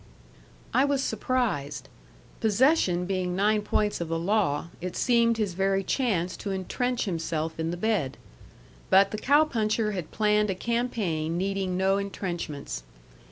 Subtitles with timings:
[0.73, 1.87] I was surprised.
[2.39, 7.59] Possession being nine points of the law, it seemed his very chance to intrench himself
[7.59, 8.17] in the bed.
[8.89, 12.81] But the cow puncher had planned a campaign needing no intrenchments.